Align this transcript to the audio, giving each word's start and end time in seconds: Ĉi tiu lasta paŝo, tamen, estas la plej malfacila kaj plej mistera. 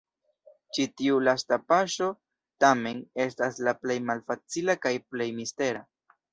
Ĉi 0.77 0.85
tiu 1.01 1.19
lasta 1.25 1.59
paŝo, 1.73 2.09
tamen, 2.65 3.05
estas 3.27 3.63
la 3.69 3.77
plej 3.85 4.01
malfacila 4.09 4.79
kaj 4.89 4.97
plej 5.15 5.33
mistera. 5.41 5.89